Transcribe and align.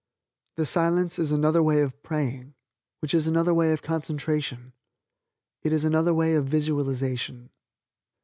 The 0.55 0.65
Silence 0.65 1.19
is 1.19 1.31
another 1.31 1.61
way 1.61 1.81
of 1.81 2.01
praying, 2.01 2.55
which 3.01 3.13
is 3.13 3.27
another 3.27 3.53
way 3.53 3.71
of 3.71 3.83
concentration. 3.83 4.73
It 5.61 5.71
is 5.71 5.85
another 5.85 6.11
way 6.11 6.33
of 6.33 6.47
visualization. 6.47 7.51